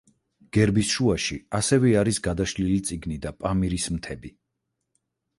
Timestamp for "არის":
2.03-2.19